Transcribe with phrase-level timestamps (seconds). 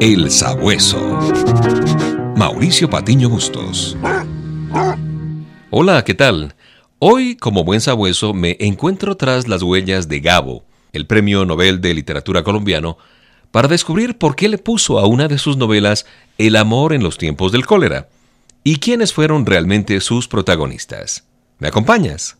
[0.00, 0.98] El Sabueso.
[2.34, 3.98] Mauricio Patiño Bustos.
[5.68, 6.54] Hola, ¿qué tal?
[6.98, 11.92] Hoy, como buen sabueso, me encuentro tras las huellas de Gabo, el Premio Nobel de
[11.92, 12.96] Literatura colombiano,
[13.50, 16.06] para descubrir por qué le puso a una de sus novelas
[16.38, 18.08] El amor en los tiempos del cólera
[18.64, 21.24] y quiénes fueron realmente sus protagonistas.
[21.58, 22.38] ¿Me acompañas?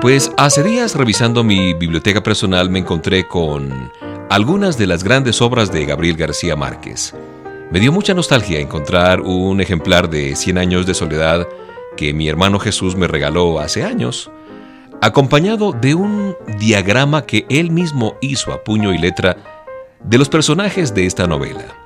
[0.00, 3.92] Pues hace días revisando mi biblioteca personal me encontré con
[4.30, 7.14] algunas de las grandes obras de Gabriel García Márquez.
[7.70, 11.46] Me dio mucha nostalgia encontrar un ejemplar de Cien años de soledad
[11.98, 14.30] que mi hermano Jesús me regaló hace años,
[15.02, 19.36] acompañado de un diagrama que él mismo hizo a puño y letra
[20.02, 21.76] de los personajes de esta novela.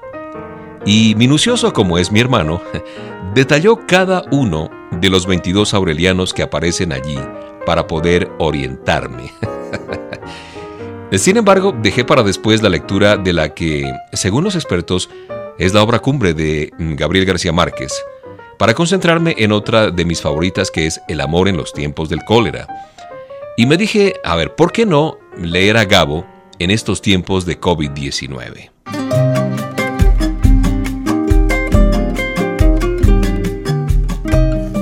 [0.86, 2.62] Y minucioso como es mi hermano,
[3.34, 7.18] detalló cada uno de los 22 aurelianos que aparecen allí
[7.64, 9.32] para poder orientarme.
[11.12, 15.08] Sin embargo, dejé para después la lectura de la que, según los expertos,
[15.58, 17.92] es la obra cumbre de Gabriel García Márquez,
[18.58, 22.24] para concentrarme en otra de mis favoritas que es El amor en los tiempos del
[22.24, 22.66] cólera.
[23.56, 26.26] Y me dije, a ver, ¿por qué no leer a Gabo
[26.58, 28.70] en estos tiempos de COVID-19?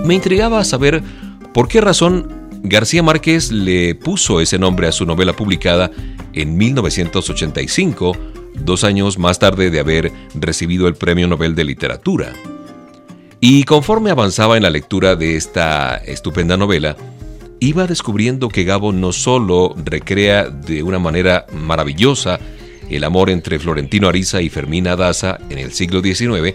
[0.05, 1.03] Me intrigaba saber
[1.53, 5.91] por qué razón García Márquez le puso ese nombre a su novela publicada
[6.33, 8.17] en 1985,
[8.55, 12.33] dos años más tarde de haber recibido el Premio Nobel de Literatura.
[13.41, 16.97] Y conforme avanzaba en la lectura de esta estupenda novela,
[17.59, 22.39] iba descubriendo que Gabo no solo recrea de una manera maravillosa
[22.89, 26.55] el amor entre Florentino Ariza y Fermina Daza en el siglo XIX,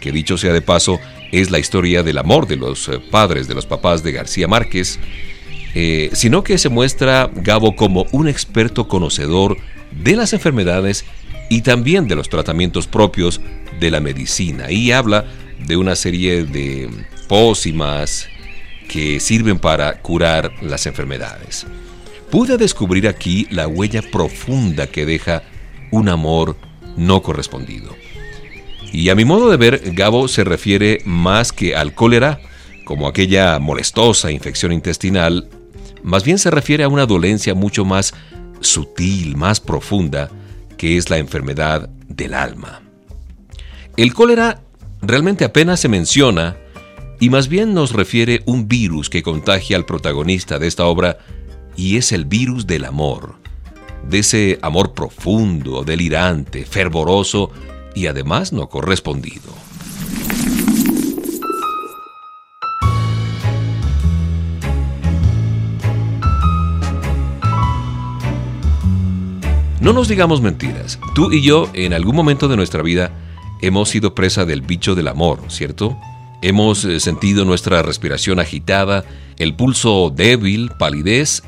[0.00, 0.98] que dicho sea de paso,
[1.30, 4.98] es la historia del amor de los padres de los papás de García Márquez,
[5.74, 9.56] eh, sino que se muestra Gabo como un experto conocedor
[9.90, 11.04] de las enfermedades
[11.48, 13.40] y también de los tratamientos propios
[13.80, 14.70] de la medicina.
[14.70, 15.24] Y habla
[15.66, 16.90] de una serie de
[17.28, 18.28] pócimas
[18.88, 21.66] que sirven para curar las enfermedades.
[22.30, 25.42] Pude descubrir aquí la huella profunda que deja
[25.90, 26.56] un amor
[26.96, 27.94] no correspondido.
[28.92, 32.40] Y a mi modo de ver, Gabo se refiere más que al cólera,
[32.84, 35.48] como aquella molestosa infección intestinal
[36.02, 38.14] más bien se refiere a una dolencia mucho más
[38.60, 40.30] sutil, más profunda,
[40.76, 42.82] que es la enfermedad del alma.
[43.96, 44.62] El cólera
[45.00, 46.56] realmente apenas se menciona
[47.20, 51.18] y más bien nos refiere un virus que contagia al protagonista de esta obra
[51.76, 53.36] y es el virus del amor,
[54.08, 57.50] de ese amor profundo, delirante, fervoroso
[57.94, 59.61] y además no correspondido.
[69.92, 70.98] No nos digamos mentiras.
[71.14, 73.10] Tú y yo, en algún momento de nuestra vida,
[73.60, 75.98] hemos sido presa del bicho del amor, ¿cierto?
[76.40, 79.04] Hemos eh, sentido nuestra respiración agitada,
[79.36, 81.42] el pulso débil, palidez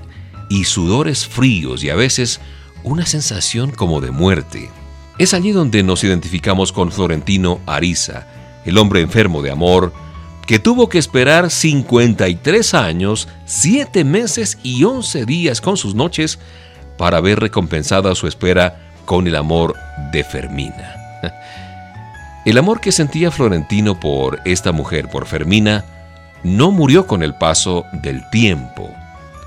[0.51, 2.39] y sudores fríos y a veces
[2.83, 4.69] una sensación como de muerte.
[5.17, 8.27] Es allí donde nos identificamos con Florentino Ariza,
[8.67, 9.91] el hombre enfermo de amor,
[10.47, 16.39] que tuvo que esperar 53 años, 7 meses y 11 días con sus noches
[16.97, 19.75] para ver recompensada su espera con el amor
[20.13, 20.95] de Fermina.
[22.45, 25.85] El amor que sentía Florentino por esta mujer, por Fermina,
[26.43, 28.91] no murió con el paso del tiempo.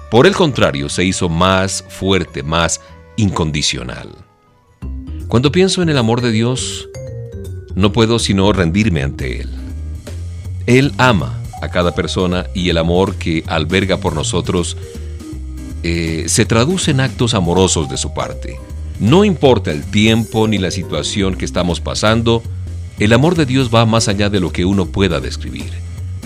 [0.09, 2.81] Por el contrario, se hizo más fuerte, más
[3.15, 4.09] incondicional.
[5.27, 6.89] Cuando pienso en el amor de Dios,
[7.75, 9.49] no puedo sino rendirme ante Él.
[10.65, 14.75] Él ama a cada persona y el amor que alberga por nosotros
[15.89, 18.59] eh, se traduce en actos amorosos de su parte.
[18.99, 22.43] No importa el tiempo ni la situación que estamos pasando,
[22.99, 25.71] el amor de Dios va más allá de lo que uno pueda describir.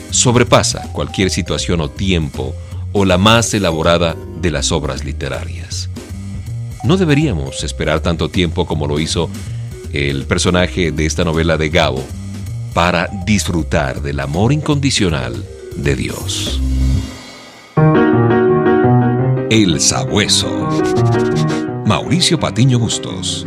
[0.09, 2.55] Sobrepasa cualquier situación o tiempo
[2.91, 5.91] o la más elaborada de las obras literarias.
[6.84, 9.29] No deberíamos esperar tanto tiempo como lo hizo
[9.93, 12.03] el personaje de esta novela de Gabo
[12.73, 16.59] para disfrutar del amor incondicional de Dios.
[19.51, 20.49] El Sabueso.
[21.85, 23.45] Mauricio Patiño Bustos.